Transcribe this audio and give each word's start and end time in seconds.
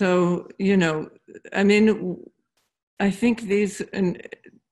so 0.00 0.48
you 0.58 0.78
know 0.78 0.96
i 1.52 1.62
mean 1.62 1.84
i 3.00 3.10
think 3.10 3.42
these 3.42 3.82
and 3.92 4.26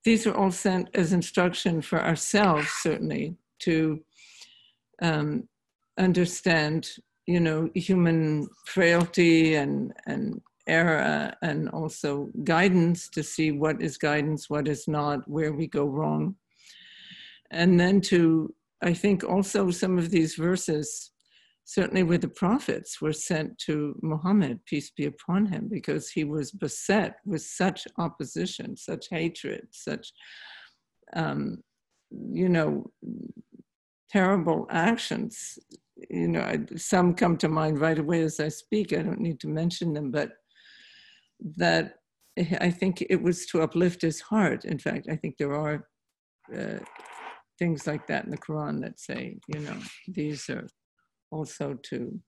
these 0.06 0.26
are 0.26 0.34
all 0.34 0.50
sent 0.50 0.88
as 0.94 1.12
instruction 1.12 1.82
for 1.82 2.00
ourselves 2.00 2.68
certainly 2.86 3.36
to 3.58 4.00
um, 5.02 5.46
understand 5.98 6.88
you 7.26 7.40
know 7.40 7.68
human 7.74 8.48
frailty 8.64 9.56
and 9.56 9.92
and 10.06 10.40
error 10.66 11.32
and 11.42 11.68
also 11.80 12.30
guidance 12.44 13.08
to 13.10 13.22
see 13.22 13.50
what 13.52 13.82
is 13.82 13.98
guidance 13.98 14.48
what 14.48 14.66
is 14.66 14.88
not 14.88 15.18
where 15.28 15.52
we 15.54 15.66
go 15.66 15.84
wrong. 15.96 16.36
And 17.50 17.78
then 17.80 18.00
to 18.12 18.54
i 18.90 18.92
think 19.02 19.24
also 19.24 19.70
some 19.70 19.98
of 19.98 20.06
these 20.10 20.34
verses 20.36 21.12
certainly 21.68 22.02
with 22.02 22.22
the 22.22 22.28
prophets 22.28 22.98
were 22.98 23.12
sent 23.12 23.58
to 23.58 23.94
Muhammad, 24.00 24.58
peace 24.64 24.90
be 24.90 25.04
upon 25.04 25.44
him, 25.44 25.68
because 25.70 26.08
he 26.08 26.24
was 26.24 26.50
beset 26.50 27.16
with 27.26 27.42
such 27.42 27.86
opposition, 27.98 28.74
such 28.74 29.08
hatred, 29.10 29.68
such, 29.70 30.10
um, 31.14 31.58
you 32.32 32.48
know, 32.48 32.90
terrible 34.08 34.66
actions. 34.70 35.58
You 36.08 36.28
know, 36.28 36.64
some 36.76 37.12
come 37.12 37.36
to 37.36 37.50
mind 37.50 37.78
right 37.82 37.98
away 37.98 38.22
as 38.22 38.40
I 38.40 38.48
speak. 38.48 38.94
I 38.94 39.02
don't 39.02 39.20
need 39.20 39.38
to 39.40 39.48
mention 39.48 39.92
them, 39.92 40.10
but 40.10 40.30
that 41.58 41.96
I 42.62 42.70
think 42.70 43.04
it 43.10 43.22
was 43.22 43.44
to 43.48 43.60
uplift 43.60 44.00
his 44.00 44.22
heart. 44.22 44.64
In 44.64 44.78
fact, 44.78 45.06
I 45.10 45.16
think 45.16 45.36
there 45.36 45.54
are 45.54 45.86
uh, 46.56 46.78
things 47.58 47.86
like 47.86 48.06
that 48.06 48.24
in 48.24 48.30
the 48.30 48.38
Quran 48.38 48.80
that 48.80 48.98
say, 48.98 49.38
you 49.48 49.60
know, 49.60 49.76
these 50.06 50.48
are 50.48 50.66
also 51.30 51.74
to 51.84 52.20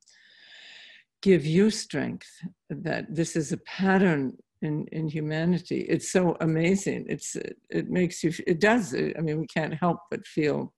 give 1.22 1.44
you 1.44 1.70
strength 1.70 2.28
that 2.70 3.14
this 3.14 3.36
is 3.36 3.52
a 3.52 3.58
pattern 3.58 4.36
in, 4.62 4.86
in 4.92 5.08
humanity. 5.08 5.82
It's 5.88 6.10
so 6.10 6.36
amazing. 6.40 7.06
It's 7.08 7.36
it 7.70 7.90
makes 7.90 8.22
you 8.22 8.32
it 8.46 8.60
does. 8.60 8.94
I 8.94 9.20
mean, 9.20 9.40
we 9.40 9.46
can't 9.46 9.74
help 9.74 9.98
but 10.10 10.26
feel 10.26 10.72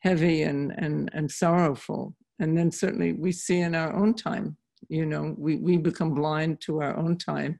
heavy 0.00 0.42
and 0.42 0.72
and 0.76 1.10
and 1.12 1.30
sorrowful. 1.30 2.14
And 2.38 2.56
then 2.56 2.70
certainly 2.70 3.12
we 3.12 3.32
see 3.32 3.60
in 3.60 3.74
our 3.74 3.94
own 3.94 4.14
time, 4.14 4.56
you 4.88 5.06
know, 5.06 5.34
we, 5.38 5.56
we 5.56 5.78
become 5.78 6.14
blind 6.14 6.60
to 6.62 6.82
our 6.82 6.96
own 6.96 7.16
time. 7.16 7.58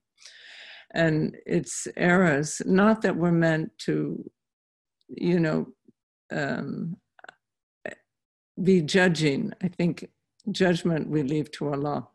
And 0.94 1.36
it's 1.46 1.88
errors, 1.96 2.62
not 2.64 3.02
that 3.02 3.16
we're 3.16 3.32
meant 3.32 3.70
to, 3.80 4.22
you 5.08 5.40
know, 5.40 5.66
um, 6.30 6.96
be 8.62 8.82
judging. 8.82 9.52
I 9.62 9.68
think 9.68 10.08
judgment 10.50 11.08
we 11.08 11.22
leave 11.22 11.50
to 11.52 11.72
Allah. 11.72 12.08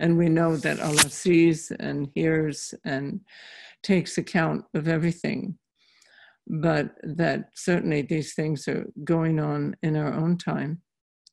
And 0.00 0.16
we 0.16 0.28
know 0.28 0.56
that 0.56 0.80
Allah 0.80 1.10
sees 1.10 1.70
and 1.78 2.08
hears 2.14 2.74
and 2.84 3.20
takes 3.82 4.18
account 4.18 4.64
of 4.74 4.88
everything. 4.88 5.58
But 6.46 6.94
that 7.02 7.50
certainly 7.54 8.02
these 8.02 8.34
things 8.34 8.66
are 8.68 8.86
going 9.04 9.38
on 9.38 9.76
in 9.82 9.96
our 9.96 10.14
own 10.14 10.38
time 10.38 10.80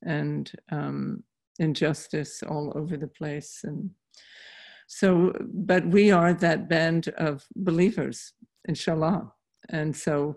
and 0.04 0.50
um, 0.70 1.22
injustice 1.58 2.42
all 2.42 2.72
over 2.76 2.96
the 2.96 3.08
place. 3.08 3.60
And 3.64 3.90
so, 4.86 5.32
but 5.52 5.86
we 5.86 6.10
are 6.10 6.34
that 6.34 6.68
band 6.68 7.08
of 7.16 7.44
believers, 7.56 8.34
inshallah. 8.66 9.32
And 9.70 9.96
so 9.96 10.36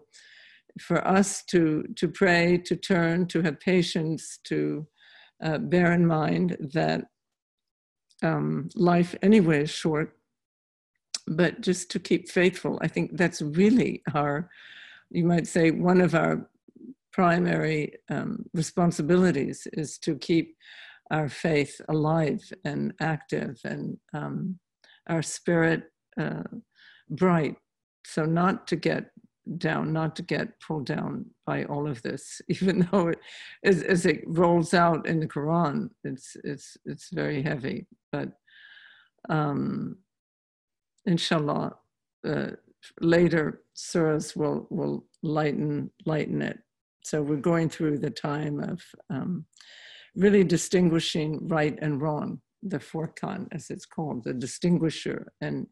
for 0.79 1.05
us 1.07 1.43
to, 1.45 1.83
to 1.95 2.07
pray, 2.07 2.57
to 2.65 2.75
turn, 2.75 3.27
to 3.27 3.41
have 3.41 3.59
patience, 3.59 4.39
to 4.45 4.87
uh, 5.43 5.57
bear 5.57 5.93
in 5.93 6.05
mind 6.05 6.57
that 6.73 7.05
um, 8.23 8.69
life 8.75 9.15
anyway 9.21 9.63
is 9.63 9.69
short, 9.69 10.17
but 11.27 11.61
just 11.61 11.89
to 11.91 11.99
keep 11.99 12.29
faithful. 12.29 12.79
I 12.81 12.87
think 12.87 13.17
that's 13.17 13.41
really 13.41 14.01
our, 14.13 14.49
you 15.09 15.25
might 15.25 15.47
say, 15.47 15.71
one 15.71 16.01
of 16.01 16.15
our 16.15 16.49
primary 17.11 17.93
um, 18.09 18.45
responsibilities 18.53 19.67
is 19.73 19.97
to 19.99 20.15
keep 20.15 20.55
our 21.11 21.29
faith 21.29 21.81
alive 21.89 22.41
and 22.65 22.93
active 22.99 23.59
and 23.63 23.97
um, 24.13 24.59
our 25.07 25.21
spirit 25.21 25.83
uh, 26.19 26.43
bright. 27.09 27.55
So, 28.05 28.25
not 28.25 28.67
to 28.67 28.75
get 28.75 29.11
down, 29.57 29.93
not 29.93 30.15
to 30.15 30.21
get 30.21 30.59
pulled 30.61 30.85
down 30.85 31.25
by 31.45 31.65
all 31.65 31.87
of 31.87 32.01
this, 32.01 32.41
even 32.49 32.87
though 32.91 33.09
it, 33.09 33.19
as, 33.63 33.83
as 33.83 34.05
it 34.05 34.23
rolls 34.25 34.73
out 34.73 35.07
in 35.07 35.19
the 35.19 35.27
Quran, 35.27 35.89
it's 36.03 36.35
it's 36.43 36.77
it's 36.85 37.09
very 37.11 37.41
heavy. 37.41 37.87
But 38.11 38.29
um, 39.29 39.97
inshallah, 41.05 41.75
uh, 42.27 42.51
later 43.01 43.63
surahs 43.75 44.35
will 44.35 44.67
will 44.69 45.05
lighten 45.23 45.91
lighten 46.05 46.41
it. 46.41 46.59
So 47.03 47.21
we're 47.21 47.37
going 47.37 47.69
through 47.69 47.99
the 47.99 48.11
time 48.11 48.59
of 48.59 48.81
um, 49.09 49.45
really 50.15 50.43
distinguishing 50.43 51.47
right 51.47 51.77
and 51.81 52.01
wrong, 52.01 52.41
the 52.61 52.77
furqan, 52.77 53.47
as 53.51 53.69
it's 53.69 53.85
called, 53.85 54.25
the 54.25 54.33
distinguisher, 54.33 55.31
and 55.41 55.67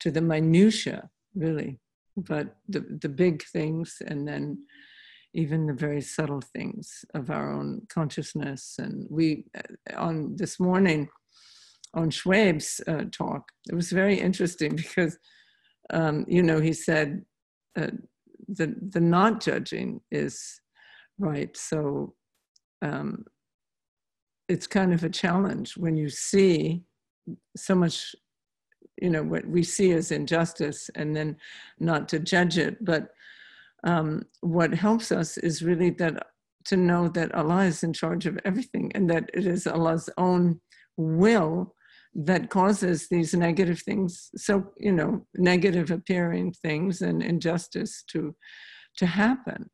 to 0.00 0.10
the 0.10 0.20
minutia, 0.20 1.08
really 1.34 1.78
but 2.16 2.56
the, 2.68 2.80
the 3.00 3.08
big 3.08 3.42
things 3.44 3.96
and 4.06 4.26
then 4.26 4.58
even 5.34 5.66
the 5.66 5.72
very 5.72 6.00
subtle 6.00 6.40
things 6.40 7.04
of 7.14 7.30
our 7.30 7.52
own 7.52 7.82
consciousness. 7.88 8.76
And 8.78 9.06
we, 9.10 9.46
uh, 9.56 9.96
on 9.96 10.36
this 10.36 10.60
morning, 10.60 11.08
on 11.94 12.10
Schwab's 12.10 12.80
uh, 12.86 13.04
talk, 13.10 13.50
it 13.70 13.74
was 13.74 13.90
very 13.90 14.18
interesting 14.18 14.76
because, 14.76 15.18
um, 15.90 16.24
you 16.28 16.42
know, 16.42 16.60
he 16.60 16.72
said 16.72 17.22
uh, 17.78 17.88
the, 18.48 18.74
the 18.90 19.00
not 19.00 19.40
judging 19.40 20.00
is 20.10 20.60
right. 21.18 21.56
So 21.56 22.14
um, 22.82 23.24
it's 24.48 24.66
kind 24.66 24.92
of 24.92 25.04
a 25.04 25.10
challenge 25.10 25.76
when 25.76 25.96
you 25.96 26.10
see 26.10 26.82
so 27.56 27.74
much 27.74 28.14
you 29.00 29.10
know 29.10 29.22
what 29.22 29.46
we 29.46 29.62
see 29.62 29.92
as 29.92 30.12
injustice 30.12 30.90
and 30.94 31.14
then 31.16 31.36
not 31.78 32.08
to 32.08 32.18
judge 32.18 32.58
it. 32.58 32.84
But 32.84 33.08
um, 33.84 34.22
what 34.40 34.74
helps 34.74 35.10
us 35.12 35.38
is 35.38 35.62
really 35.62 35.90
that 35.90 36.26
to 36.66 36.76
know 36.76 37.08
that 37.08 37.34
allah 37.34 37.64
is 37.64 37.82
in 37.82 37.92
charge 37.92 38.24
of 38.24 38.38
everything 38.44 38.92
and 38.94 39.10
that 39.10 39.28
it 39.34 39.44
is 39.44 39.66
allah's 39.66 40.08
own 40.16 40.60
will 40.96 41.74
that 42.14 42.50
causes 42.50 43.08
these 43.08 43.34
negative 43.34 43.80
things. 43.80 44.30
So 44.36 44.72
you 44.76 44.92
know 44.92 45.26
negative 45.34 45.90
appearing 45.90 46.52
things 46.52 47.02
and 47.02 47.22
injustice 47.22 48.04
to 48.08 48.34
to 48.98 49.06
happen. 49.06 49.70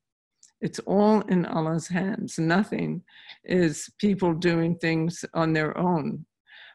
It's 0.61 0.79
all 0.81 1.21
in 1.23 1.47
allah's 1.47 1.89
hands. 1.89 2.39
Nothing 2.39 3.03
is 3.45 3.91
people 3.99 4.35
doing 4.35 4.77
things 4.77 5.25
on 5.35 5.53
their 5.53 5.77
own. 5.77 6.27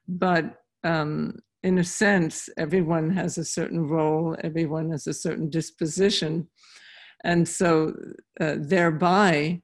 But 0.08 0.56
um, 0.84 1.40
in 1.63 1.78
a 1.78 1.84
sense, 1.84 2.50
everyone 2.57 3.09
has 3.12 3.38
a 3.38 3.46
certain 3.46 3.88
role, 3.88 4.35
everyone 4.44 4.91
has 4.91 5.07
a 5.07 5.13
certain 5.13 5.50
disposition. 5.50 6.50
And 7.24 7.47
so, 7.47 7.94
uh, 8.41 8.56
thereby, 8.59 9.62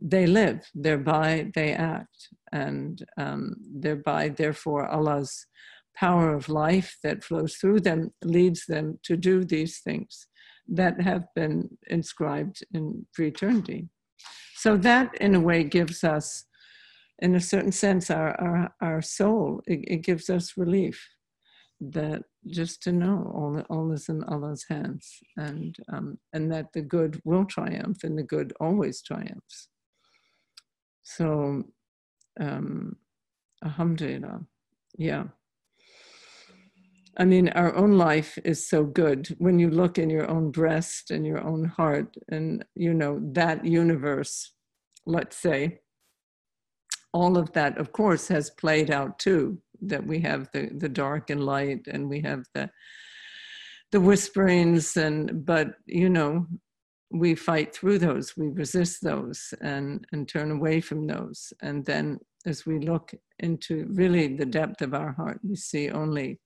they 0.00 0.26
live, 0.26 0.60
thereby, 0.74 1.50
they 1.54 1.72
act. 1.72 2.28
And 2.52 3.04
um, 3.18 3.56
thereby, 3.60 4.28
therefore, 4.28 4.86
Allah's 4.86 5.46
power 5.96 6.32
of 6.34 6.48
life 6.48 6.96
that 7.02 7.24
flows 7.24 7.56
through 7.56 7.80
them 7.80 8.10
leads 8.22 8.66
them 8.66 9.00
to 9.02 9.16
do 9.16 9.44
these 9.44 9.80
things 9.80 10.28
that 10.68 11.00
have 11.00 11.24
been 11.34 11.68
inscribed 11.88 12.64
in 12.72 13.06
pre 13.12 13.26
eternity. 13.26 13.88
So, 14.54 14.76
that 14.76 15.16
in 15.20 15.34
a 15.34 15.40
way 15.40 15.64
gives 15.64 16.04
us, 16.04 16.44
in 17.18 17.34
a 17.34 17.40
certain 17.40 17.72
sense, 17.72 18.08
our, 18.08 18.40
our, 18.40 18.74
our 18.80 19.02
soul, 19.02 19.62
it, 19.66 19.80
it 19.88 20.02
gives 20.02 20.30
us 20.30 20.56
relief 20.56 21.08
that 21.80 22.22
just 22.48 22.82
to 22.82 22.92
know 22.92 23.30
all, 23.34 23.60
all 23.70 23.92
is 23.92 24.08
in 24.08 24.22
Allah's 24.24 24.64
hands 24.68 25.18
and, 25.36 25.74
um, 25.92 26.18
and 26.32 26.52
that 26.52 26.72
the 26.72 26.82
good 26.82 27.20
will 27.24 27.44
triumph 27.44 28.04
and 28.04 28.18
the 28.18 28.22
good 28.22 28.52
always 28.60 29.02
triumphs. 29.02 29.68
So, 31.02 31.64
um, 32.38 32.96
Alhamdulillah, 33.64 34.40
yeah. 34.96 35.24
I 37.18 37.24
mean, 37.24 37.48
our 37.50 37.74
own 37.74 37.98
life 37.98 38.38
is 38.44 38.68
so 38.68 38.84
good 38.84 39.34
when 39.38 39.58
you 39.58 39.68
look 39.68 39.98
in 39.98 40.08
your 40.08 40.30
own 40.30 40.50
breast 40.50 41.10
and 41.10 41.26
your 41.26 41.44
own 41.44 41.64
heart, 41.64 42.16
and 42.30 42.64
you 42.74 42.94
know, 42.94 43.20
that 43.32 43.64
universe, 43.64 44.52
let's 45.06 45.36
say, 45.36 45.80
all 47.12 47.36
of 47.36 47.52
that, 47.52 47.76
of 47.78 47.92
course, 47.92 48.28
has 48.28 48.50
played 48.50 48.90
out 48.90 49.18
too 49.18 49.58
that 49.82 50.06
we 50.06 50.20
have 50.20 50.48
the 50.52 50.70
the 50.78 50.88
dark 50.88 51.30
and 51.30 51.44
light 51.44 51.86
and 51.88 52.08
we 52.08 52.20
have 52.20 52.44
the 52.54 52.70
the 53.92 54.00
whisperings 54.00 54.96
and 54.96 55.44
but 55.44 55.74
you 55.86 56.08
know 56.08 56.46
we 57.12 57.34
fight 57.34 57.74
through 57.74 57.98
those 57.98 58.36
we 58.36 58.48
resist 58.48 59.02
those 59.02 59.52
and 59.60 60.06
and 60.12 60.28
turn 60.28 60.50
away 60.50 60.80
from 60.80 61.06
those 61.06 61.52
and 61.62 61.84
then 61.84 62.18
as 62.46 62.64
we 62.64 62.78
look 62.78 63.12
into 63.40 63.86
really 63.90 64.36
the 64.36 64.46
depth 64.46 64.80
of 64.80 64.94
our 64.94 65.12
heart 65.12 65.40
we 65.42 65.56
see 65.56 65.90
only 65.90 66.38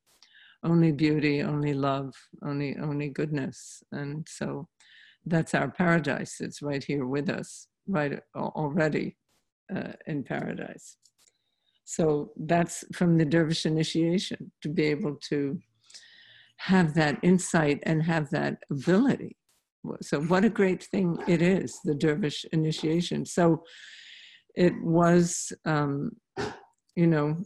only 0.64 0.92
beauty, 0.92 1.42
only 1.42 1.75
love, 1.75 2.14
only 2.42 2.76
only 2.78 3.08
goodness. 3.08 3.82
And 3.92 4.26
so 4.28 4.69
that's 5.26 5.54
our 5.54 5.70
paradise. 5.70 6.40
It's 6.40 6.62
right 6.62 6.82
here 6.82 7.06
with 7.06 7.28
us, 7.28 7.69
right 7.86 8.19
already 8.34 9.16
uh, 9.75 9.92
in 10.06 10.25
paradise. 10.25 10.96
So 11.84 12.32
that's 12.36 12.84
from 12.94 13.19
the 13.19 13.25
dervish 13.25 13.66
initiation 13.66 14.50
to 14.62 14.69
be 14.69 14.84
able 14.84 15.16
to 15.28 15.58
have 16.56 16.94
that 16.94 17.19
insight 17.22 17.81
and 17.84 18.02
have 18.02 18.31
that 18.31 18.58
ability. 18.70 19.36
So, 20.00 20.22
what 20.22 20.46
a 20.46 20.50
great 20.50 20.82
thing 20.82 21.19
it 21.28 21.42
is, 21.42 21.78
the 21.84 21.94
dervish 21.94 22.46
initiation. 22.52 23.26
So, 23.26 23.64
it 24.54 24.72
was, 24.82 25.52
um, 25.66 26.12
you 26.96 27.06
know, 27.06 27.36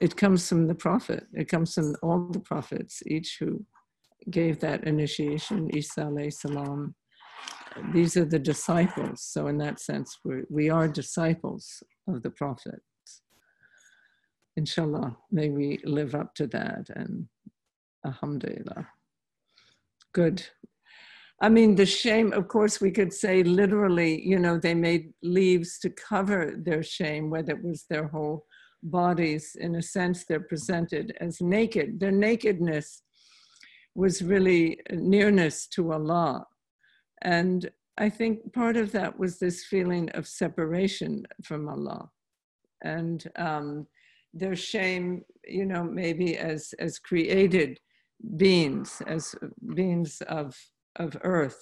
it 0.00 0.16
comes 0.16 0.48
from 0.48 0.66
the 0.66 0.74
prophet, 0.74 1.24
it 1.32 1.48
comes 1.48 1.74
from 1.74 1.94
all 2.02 2.26
the 2.32 2.40
prophets, 2.40 3.00
each 3.06 3.36
who 3.38 3.64
gave 4.28 4.58
that 4.60 4.84
initiation, 4.84 5.70
Isa 5.76 6.10
salam. 6.30 6.96
These 7.92 8.16
are 8.16 8.24
the 8.24 8.40
disciples. 8.40 9.22
So, 9.22 9.46
in 9.46 9.58
that 9.58 9.78
sense, 9.78 10.18
we're, 10.24 10.46
we 10.50 10.70
are 10.70 10.88
disciples 10.88 11.80
of 12.08 12.24
the 12.24 12.30
prophet 12.30 12.80
inshallah, 14.56 15.16
may 15.30 15.50
we 15.50 15.78
live 15.84 16.14
up 16.14 16.34
to 16.36 16.46
that 16.48 16.88
and 16.94 17.28
alhamdulillah. 18.04 18.88
Good. 20.12 20.46
I 21.40 21.48
mean, 21.48 21.74
the 21.74 21.86
shame, 21.86 22.32
of 22.32 22.48
course, 22.48 22.80
we 22.80 22.90
could 22.90 23.12
say 23.12 23.42
literally, 23.42 24.22
you 24.26 24.38
know, 24.38 24.58
they 24.58 24.74
made 24.74 25.12
leaves 25.22 25.78
to 25.80 25.90
cover 25.90 26.54
their 26.56 26.82
shame, 26.82 27.28
whether 27.28 27.52
it 27.52 27.64
was 27.64 27.84
their 27.90 28.06
whole 28.06 28.46
bodies. 28.82 29.56
In 29.60 29.74
a 29.74 29.82
sense, 29.82 30.24
they're 30.24 30.40
presented 30.40 31.16
as 31.20 31.40
naked. 31.40 31.98
Their 31.98 32.12
nakedness 32.12 33.02
was 33.94 34.22
really 34.22 34.80
nearness 34.92 35.66
to 35.68 35.92
Allah. 35.92 36.46
And 37.22 37.70
I 37.98 38.08
think 38.08 38.52
part 38.52 38.76
of 38.76 38.92
that 38.92 39.18
was 39.18 39.38
this 39.38 39.64
feeling 39.64 40.10
of 40.10 40.26
separation 40.26 41.26
from 41.42 41.68
Allah. 41.68 42.10
And 42.82 43.24
um, 43.36 43.86
their 44.34 44.56
shame, 44.56 45.22
you 45.46 45.64
know, 45.64 45.84
maybe 45.84 46.36
as 46.36 46.74
as 46.78 46.98
created 46.98 47.78
beings, 48.36 49.00
as 49.06 49.34
beings 49.74 50.20
of 50.28 50.56
of 50.96 51.16
earth. 51.22 51.60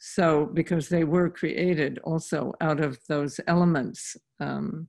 So 0.00 0.46
because 0.46 0.88
they 0.88 1.04
were 1.04 1.28
created 1.28 1.98
also 2.04 2.52
out 2.60 2.80
of 2.80 2.98
those 3.08 3.40
elements, 3.46 4.16
um, 4.40 4.88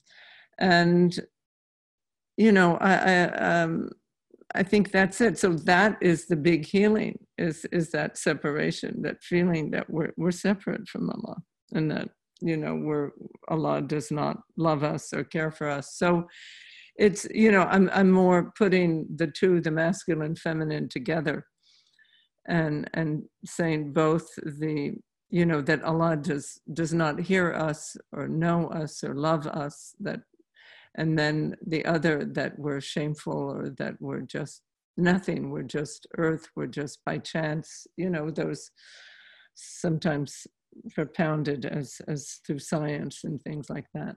and 0.60 1.20
you 2.38 2.52
know, 2.52 2.78
I 2.78 2.94
I, 2.94 3.24
um, 3.62 3.90
I 4.56 4.64
think 4.64 4.92
that's 4.92 5.22
it. 5.22 5.38
So 5.38 5.54
that 5.54 5.98
is 6.02 6.28
the 6.28 6.36
big 6.36 6.66
healing 6.66 7.20
is 7.38 7.66
is 7.66 7.92
that 7.92 8.18
separation, 8.18 9.02
that 9.02 9.22
feeling 9.24 9.72
that 9.72 9.90
we're 9.90 10.14
we're 10.18 10.32
separate 10.32 10.88
from 10.88 11.10
Allah, 11.10 11.38
and 11.74 11.92
that 11.92 12.10
you 12.42 12.58
know 12.58 12.76
we're 12.76 13.12
Allah 13.48 13.82
does 13.82 14.12
not 14.12 14.38
love 14.58 14.84
us 14.84 15.14
or 15.14 15.24
care 15.24 15.52
for 15.52 15.68
us. 15.68 15.96
So 15.96 16.28
it's 17.00 17.26
you 17.34 17.52
know 17.52 17.64
i'm 17.64 17.90
i'm 17.94 18.12
more 18.12 18.52
putting 18.58 19.08
the 19.16 19.28
two 19.28 19.62
the 19.62 19.72
masculine 19.72 20.36
feminine 20.36 20.88
together 20.90 21.46
and 22.48 22.90
and 22.94 23.24
saying 23.46 23.92
both 23.94 24.28
the 24.60 24.94
you 25.30 25.46
know 25.46 25.62
that 25.62 25.84
allah 25.84 26.16
does 26.16 26.60
does 26.74 26.94
not 26.94 27.20
hear 27.20 27.54
us 27.54 27.96
or 28.12 28.28
know 28.28 28.68
us 28.68 29.04
or 29.04 29.14
love 29.16 29.48
us 29.48 29.96
that 30.00 30.22
and 30.96 31.18
then 31.18 31.56
the 31.68 31.86
other 31.86 32.26
that 32.26 32.58
we're 32.58 32.82
shameful 32.82 33.52
or 33.58 33.70
that 33.78 33.96
we're 34.00 34.22
just 34.22 34.62
nothing 34.98 35.50
we're 35.50 35.72
just 35.80 36.08
earth 36.18 36.48
we're 36.56 36.68
just 36.68 37.00
by 37.06 37.18
chance 37.18 37.88
you 37.96 38.10
know 38.10 38.30
those 38.30 38.72
sometimes 39.56 40.48
propounded 40.94 41.66
as 41.66 42.02
as 42.08 42.40
through 42.46 42.60
science 42.60 43.24
and 43.24 43.42
things 43.42 43.70
like 43.70 43.88
that. 43.94 44.16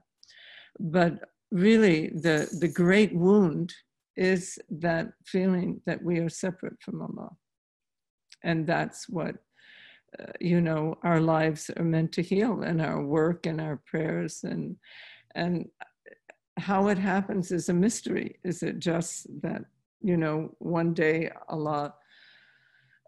But 0.79 1.19
really 1.53 2.09
the, 2.09 2.49
the 2.59 2.67
great 2.67 3.15
wound 3.15 3.73
is 4.17 4.59
that 4.69 5.13
feeling 5.25 5.79
that 5.85 6.03
we 6.03 6.17
are 6.19 6.29
separate 6.29 6.81
from 6.81 7.01
Allah. 7.01 7.29
And 8.43 8.67
that's 8.67 9.07
what, 9.07 9.35
uh, 10.19 10.33
you 10.41 10.61
know, 10.61 10.97
our 11.03 11.21
lives 11.21 11.69
are 11.77 11.83
meant 11.83 12.11
to 12.13 12.21
heal 12.23 12.63
and 12.63 12.81
our 12.81 13.01
work 13.03 13.45
and 13.45 13.61
our 13.61 13.81
prayers 13.85 14.43
and, 14.43 14.75
and 15.35 15.69
how 16.57 16.87
it 16.87 16.97
happens 16.97 17.51
is 17.51 17.69
a 17.69 17.73
mystery. 17.73 18.39
Is 18.43 18.63
it 18.63 18.79
just 18.79 19.27
that, 19.41 19.61
you 20.01 20.17
know, 20.17 20.55
one 20.59 20.93
day 20.93 21.31
Allah, 21.49 21.93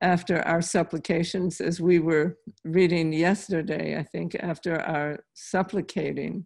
after 0.02 0.42
our 0.44 0.62
supplications, 0.62 1.62
as 1.62 1.82
we 1.82 2.00
were 2.00 2.38
reading 2.64 3.12
yesterday, 3.12 3.98
I 3.98 4.04
think, 4.04 4.36
after 4.40 4.80
our 4.82 5.24
supplicating, 5.34 6.46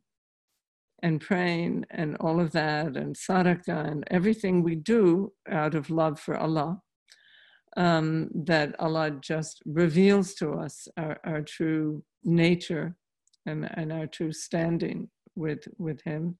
and 1.03 1.21
praying 1.21 1.85
and 1.91 2.17
all 2.17 2.39
of 2.39 2.51
that 2.51 2.95
and 2.95 3.15
sadaqah 3.15 3.91
and 3.91 4.03
everything 4.11 4.63
we 4.63 4.75
do 4.75 5.31
out 5.49 5.75
of 5.75 5.89
love 5.89 6.19
for 6.19 6.37
Allah, 6.37 6.81
um, 7.77 8.29
that 8.33 8.75
Allah 8.79 9.11
just 9.21 9.61
reveals 9.65 10.33
to 10.35 10.51
us 10.51 10.87
our, 10.97 11.19
our 11.23 11.41
true 11.41 12.03
nature 12.23 12.95
and, 13.45 13.69
and 13.75 13.91
our 13.93 14.07
true 14.07 14.33
standing 14.33 15.09
with, 15.35 15.67
with 15.77 16.01
Him. 16.03 16.37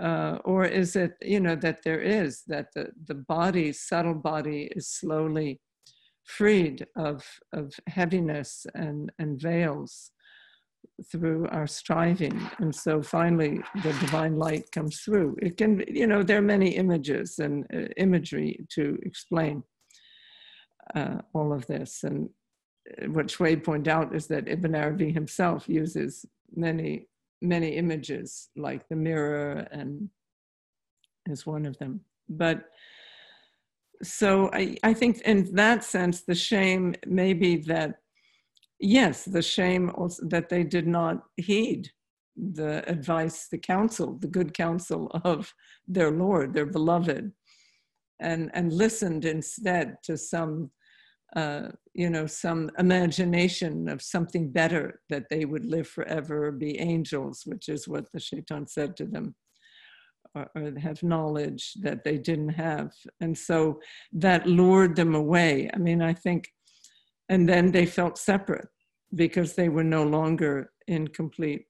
Uh, 0.00 0.38
or 0.44 0.64
is 0.64 0.96
it, 0.96 1.12
you 1.22 1.40
know, 1.40 1.54
that 1.54 1.82
there 1.84 2.00
is, 2.00 2.42
that 2.46 2.68
the, 2.74 2.88
the 3.06 3.14
body, 3.14 3.72
subtle 3.72 4.14
body, 4.14 4.70
is 4.74 4.88
slowly 4.88 5.60
freed 6.24 6.86
of, 6.96 7.24
of 7.52 7.72
heaviness 7.86 8.66
and, 8.74 9.12
and 9.18 9.40
veils 9.40 10.12
through 11.10 11.48
our 11.48 11.66
striving. 11.66 12.40
And 12.58 12.74
so 12.74 13.02
finally, 13.02 13.60
the 13.82 13.92
divine 13.94 14.36
light 14.36 14.70
comes 14.72 15.00
through. 15.00 15.36
It 15.42 15.56
can, 15.56 15.82
you 15.88 16.06
know, 16.06 16.22
there 16.22 16.38
are 16.38 16.42
many 16.42 16.70
images 16.76 17.38
and 17.38 17.66
uh, 17.74 17.88
imagery 17.96 18.64
to 18.70 18.98
explain 19.02 19.62
uh, 20.94 21.18
all 21.34 21.52
of 21.52 21.66
this. 21.66 22.04
And 22.04 22.28
uh, 23.02 23.06
what 23.06 23.30
Schweid 23.30 23.64
pointed 23.64 23.88
out 23.88 24.14
is 24.14 24.26
that 24.28 24.48
Ibn 24.48 24.74
Arabi 24.74 25.12
himself 25.12 25.68
uses 25.68 26.24
many, 26.54 27.08
many 27.40 27.76
images, 27.76 28.48
like 28.56 28.88
the 28.88 28.96
mirror 28.96 29.66
and 29.70 30.08
is 31.26 31.46
one 31.46 31.66
of 31.66 31.78
them. 31.78 32.00
But 32.28 32.64
so 34.02 34.50
I, 34.52 34.76
I 34.82 34.94
think 34.94 35.20
in 35.22 35.54
that 35.54 35.84
sense, 35.84 36.22
the 36.22 36.34
shame 36.34 36.94
may 37.06 37.32
be 37.32 37.56
that 37.58 38.01
yes, 38.82 39.24
the 39.24 39.42
shame 39.42 39.90
also 39.94 40.26
that 40.26 40.48
they 40.48 40.64
did 40.64 40.86
not 40.86 41.22
heed 41.36 41.90
the 42.36 42.88
advice, 42.88 43.48
the 43.48 43.58
counsel, 43.58 44.18
the 44.18 44.28
good 44.28 44.54
counsel 44.54 45.10
of 45.24 45.52
their 45.86 46.10
Lord, 46.10 46.54
their 46.54 46.66
beloved, 46.66 47.32
and, 48.20 48.50
and 48.54 48.72
listened 48.72 49.24
instead 49.24 49.96
to 50.04 50.16
some, 50.16 50.70
uh, 51.36 51.68
you 51.92 52.08
know, 52.08 52.26
some 52.26 52.70
imagination 52.78 53.88
of 53.88 54.00
something 54.02 54.50
better 54.50 55.00
that 55.08 55.24
they 55.28 55.44
would 55.44 55.64
live 55.64 55.88
forever, 55.88 56.50
be 56.52 56.78
angels, 56.78 57.42
which 57.44 57.68
is 57.68 57.88
what 57.88 58.10
the 58.12 58.20
shaitan 58.20 58.66
said 58.66 58.96
to 58.96 59.04
them. 59.04 59.34
Or, 60.34 60.48
or 60.56 60.72
have 60.80 61.02
knowledge 61.02 61.74
that 61.82 62.04
they 62.04 62.16
didn't 62.16 62.50
have. 62.50 62.92
And 63.20 63.36
so 63.36 63.80
that 64.12 64.46
lured 64.46 64.96
them 64.96 65.14
away. 65.14 65.68
I 65.74 65.76
mean, 65.76 66.00
I 66.00 66.14
think 66.14 66.48
and 67.32 67.48
then 67.48 67.72
they 67.72 67.86
felt 67.86 68.18
separate 68.18 68.68
because 69.14 69.54
they 69.54 69.70
were 69.70 69.88
no 69.98 70.04
longer 70.04 70.70
in 70.86 71.08
complete 71.08 71.64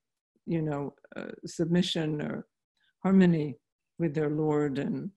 you 0.45 0.62
know 0.69 0.92
uh, 1.16 1.33
submission 1.47 2.21
or 2.21 2.47
harmony 3.04 3.57
with 4.00 4.12
their 4.14 4.31
lord. 4.31 4.78
And 4.78 5.11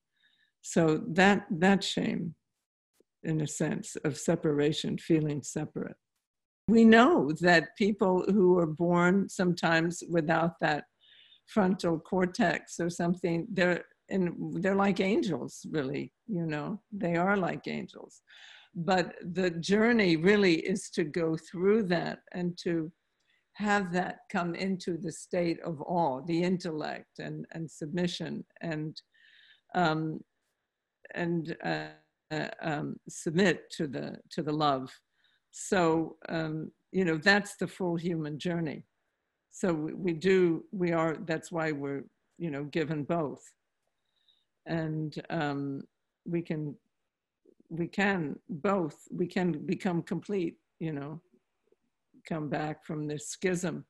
so 0.62 1.02
that 1.22 1.48
that 1.50 1.84
shame 1.84 2.36
in 3.24 3.42
a 3.42 3.48
sense 3.48 3.98
of 4.06 4.18
separation 4.18 5.00
feeling 5.00 5.42
separate. 5.42 5.98
We 6.68 6.84
know 6.86 7.32
that 7.42 7.76
people 7.76 8.24
who 8.36 8.60
are 8.60 8.74
born 8.86 9.28
sometimes 9.30 10.04
without 10.18 10.54
that 10.62 10.84
frontal 11.48 12.00
cortex 12.00 12.80
or 12.80 12.90
something 12.90 13.48
they're 13.52 13.84
and 14.10 14.24
they're 14.62 14.84
like 14.86 15.00
angels 15.00 15.66
really 15.78 16.12
you 16.28 16.46
know 16.54 16.82
they 16.92 17.16
are 17.16 17.38
like 17.38 17.68
angels 17.68 18.22
but 18.76 19.14
the 19.34 19.52
journey 19.52 20.18
really 20.18 20.56
is 20.56 20.90
to 20.92 21.04
go 21.04 21.38
through 21.38 21.84
that 21.84 22.20
and 22.34 22.58
to 22.64 22.92
have 23.54 23.94
that 23.94 24.20
come 24.30 24.54
into 24.54 24.98
the 24.98 25.12
state 25.12 25.60
of 25.62 25.82
awe, 25.82 26.22
the 26.28 26.44
intellect 26.44 27.20
and, 27.20 27.46
and 27.54 27.72
submission 27.72 28.44
and 28.62 29.02
um, 29.74 30.20
and 31.14 31.56
uh, 31.64 31.88
uh, 32.32 32.48
um, 32.62 32.98
submit 33.08 33.70
to 33.72 33.88
the 33.88 34.18
to 34.32 34.42
the 34.42 34.52
love. 34.52 34.90
So 35.52 36.18
um, 36.28 36.72
you 36.92 37.06
know 37.06 37.18
that's 37.18 37.56
the 37.56 37.68
full 37.68 37.96
human 37.96 38.38
journey. 38.38 38.84
So 39.52 39.74
we, 39.74 39.94
we 39.94 40.14
do 40.14 40.66
we 40.72 40.92
are 40.92 41.16
that's 41.26 41.52
why 41.52 41.72
we're 41.72 42.04
you 42.38 42.52
know 42.52 42.66
given 42.66 43.04
both, 43.04 43.44
and 44.66 45.16
um, 45.30 45.84
we 46.26 46.42
can 46.42 46.76
we 47.70 47.88
can 47.88 48.38
both, 48.50 49.08
we 49.12 49.28
can 49.28 49.66
become 49.66 50.02
complete, 50.02 50.58
you 50.80 50.94
know, 50.94 51.22
come 52.28 52.50
back 52.50 52.86
from 52.86 53.08
this 53.08 53.30
schism 53.30 53.86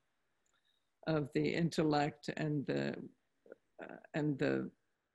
of 1.08 1.30
the 1.34 1.54
intellect 1.54 2.30
and 2.38 2.66
the 2.66 2.96
uh, 3.84 3.96
and 4.14 4.38
the 4.40 4.70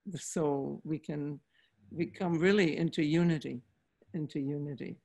the 0.06 0.18
soul. 0.18 0.80
We 0.84 0.98
can 0.98 1.40
become 1.96 2.38
really 2.38 2.76
into 2.76 3.04
unity, 3.04 3.62
into 4.14 4.40
unity. 4.40 4.96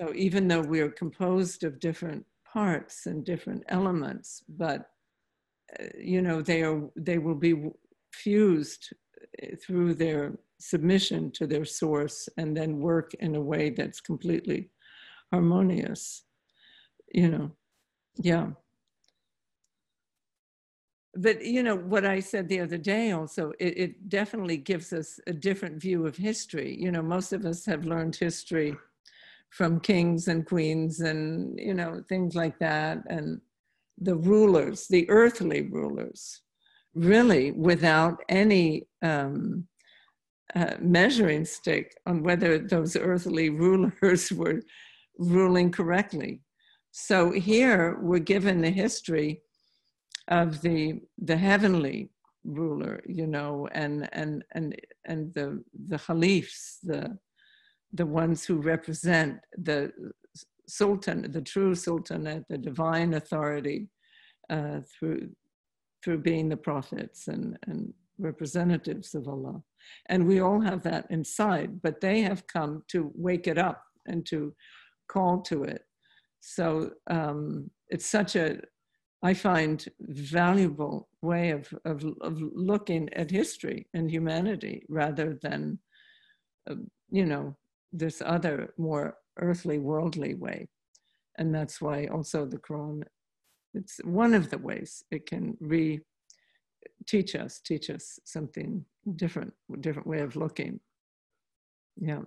So 0.00 0.12
even 0.14 0.48
though 0.48 0.62
we 0.62 0.80
are 0.80 0.90
composed 0.90 1.62
of 1.64 1.78
different 1.78 2.24
parts 2.50 3.06
and 3.06 3.24
different 3.24 3.64
elements, 3.68 4.42
but 4.48 4.90
uh, 5.78 5.86
you 5.98 6.22
know 6.22 6.42
they 6.42 6.62
are 6.62 6.82
they 6.96 7.18
will 7.18 7.34
be 7.34 7.70
fused 8.12 8.92
uh, 9.42 9.56
through 9.60 9.94
their 9.94 10.32
submission 10.58 11.30
to 11.32 11.46
their 11.46 11.64
source 11.64 12.28
and 12.38 12.56
then 12.56 12.78
work 12.78 13.14
in 13.14 13.34
a 13.34 13.40
way 13.40 13.70
that's 13.70 14.00
completely 14.00 14.70
harmonious 15.32 16.22
you 17.12 17.28
know 17.28 17.50
yeah. 18.16 18.48
But 21.16 21.44
you 21.44 21.62
know 21.62 21.76
what 21.76 22.04
i 22.04 22.18
said 22.20 22.48
the 22.48 22.60
other 22.60 22.78
day 22.78 23.12
also 23.12 23.52
it, 23.60 23.78
it, 23.78 24.08
definitely 24.08 24.56
gives 24.56 24.92
us 24.92 25.20
a 25.26 25.32
different 25.32 25.80
view 25.80 26.06
of 26.06 26.16
history. 26.16 26.76
You 26.78 26.90
know 26.90 27.02
most 27.02 27.32
of 27.32 27.46
us 27.46 27.64
have 27.66 27.84
learned 27.84 28.16
history 28.16 28.76
from 29.50 29.78
kings 29.78 30.26
and 30.26 30.44
queens 30.44 31.00
and 31.00 31.58
you 31.58 31.74
know 31.74 32.02
things 32.08 32.34
like 32.34 32.58
that. 32.58 32.98
And 33.08 33.40
the 33.98 34.16
rulers 34.16 34.88
the 34.88 35.08
earthly 35.08 35.62
rulers 35.62 36.40
really 36.94 37.52
without 37.52 38.20
any 38.28 38.88
um, 39.02 39.68
uh, 40.54 40.74
measuring 40.80 41.44
stick 41.44 41.96
on 42.06 42.22
whether 42.22 42.58
those 42.58 42.96
earthly 42.96 43.50
rulers 43.50 44.30
were 44.40 44.62
ruling 45.18 45.70
correctly. 45.70 46.40
So 46.92 47.32
here 47.32 47.98
we're 48.00 48.20
given 48.20 48.60
the 48.60 48.70
history 48.70 49.42
of 50.28 50.60
the 50.62 51.00
the 51.18 51.36
heavenly 51.36 52.10
ruler, 52.44 53.02
you 53.06 53.26
know, 53.26 53.68
and 53.72 54.08
and 54.12 54.44
and 54.52 54.76
and 55.04 55.34
the 55.34 55.62
the 55.88 55.98
caliphs, 55.98 56.78
the 56.82 57.18
the 57.92 58.06
ones 58.06 58.44
who 58.44 58.56
represent 58.56 59.40
the 59.56 59.92
sultan, 60.68 61.30
the 61.30 61.42
true 61.42 61.74
sultanate, 61.74 62.44
the 62.48 62.58
divine 62.58 63.14
authority 63.14 63.88
uh, 64.50 64.80
through 64.98 65.30
through 66.02 66.18
being 66.18 66.48
the 66.48 66.56
prophets 66.56 67.28
and 67.28 67.58
and 67.66 67.92
representatives 68.18 69.14
of 69.14 69.28
Allah. 69.28 69.62
And 70.06 70.26
we 70.26 70.40
all 70.40 70.60
have 70.60 70.82
that 70.82 71.06
inside, 71.10 71.82
but 71.82 72.00
they 72.00 72.20
have 72.22 72.46
come 72.46 72.82
to 72.88 73.12
wake 73.14 73.46
it 73.46 73.58
up 73.58 73.82
and 74.06 74.24
to 74.26 74.54
call 75.08 75.40
to 75.42 75.64
it. 75.64 75.82
So 76.40 76.90
um, 77.08 77.70
it's 77.88 78.06
such 78.06 78.36
a, 78.36 78.58
I 79.22 79.34
find, 79.34 79.86
valuable 80.00 81.08
way 81.22 81.50
of, 81.50 81.72
of, 81.84 82.04
of 82.20 82.40
looking 82.54 83.08
at 83.14 83.30
history 83.30 83.86
and 83.94 84.10
humanity 84.10 84.84
rather 84.88 85.38
than, 85.42 85.78
uh, 86.70 86.74
you 87.10 87.24
know, 87.24 87.56
this 87.92 88.22
other 88.24 88.74
more 88.76 89.16
earthly, 89.38 89.78
worldly 89.78 90.34
way. 90.34 90.68
And 91.38 91.54
that's 91.54 91.80
why 91.80 92.06
also 92.06 92.44
the 92.44 92.58
Quran, 92.58 93.02
it's 93.72 94.00
one 94.04 94.34
of 94.34 94.50
the 94.50 94.58
ways 94.58 95.02
it 95.10 95.26
can 95.26 95.56
re 95.60 96.00
teach 97.06 97.34
us, 97.34 97.60
teach 97.60 97.90
us 97.90 98.18
something 98.24 98.84
different, 99.16 99.52
different 99.80 100.08
way 100.08 100.20
of 100.20 100.36
looking. 100.36 100.80
Yeah. 101.96 102.22